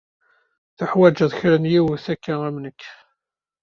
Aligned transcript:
Tuḥwaǧeḍ 0.77 1.31
kra 1.39 1.57
n 1.63 1.71
yiwet 1.71 2.05
akka 2.13 2.35
am 2.47 2.55
nekk. 2.63 2.81